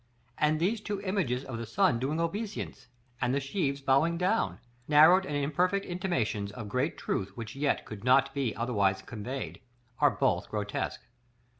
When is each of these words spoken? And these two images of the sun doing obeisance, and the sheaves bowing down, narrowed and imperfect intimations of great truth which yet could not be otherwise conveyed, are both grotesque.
And 0.39 0.59
these 0.59 0.81
two 0.81 0.99
images 1.01 1.45
of 1.45 1.59
the 1.59 1.65
sun 1.67 1.99
doing 1.99 2.19
obeisance, 2.19 2.87
and 3.21 3.35
the 3.35 3.39
sheaves 3.39 3.81
bowing 3.81 4.17
down, 4.17 4.57
narrowed 4.87 5.27
and 5.27 5.35
imperfect 5.35 5.85
intimations 5.85 6.51
of 6.53 6.69
great 6.69 6.97
truth 6.97 7.37
which 7.37 7.55
yet 7.55 7.85
could 7.85 8.03
not 8.03 8.33
be 8.33 8.55
otherwise 8.55 9.03
conveyed, 9.03 9.61
are 9.99 10.09
both 10.09 10.49
grotesque. 10.49 11.05